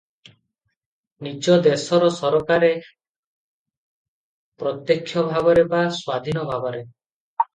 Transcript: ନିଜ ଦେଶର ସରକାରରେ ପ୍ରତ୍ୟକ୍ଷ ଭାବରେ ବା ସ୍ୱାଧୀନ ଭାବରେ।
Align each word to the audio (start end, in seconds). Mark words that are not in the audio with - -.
ନିଜ 1.27 1.57
ଦେଶର 1.67 2.07
ସରକାରରେ 2.19 2.71
ପ୍ରତ୍ୟକ୍ଷ 4.63 5.27
ଭାବରେ 5.31 5.67
ବା 5.75 5.83
ସ୍ୱାଧୀନ 5.99 6.49
ଭାବରେ। 6.53 6.81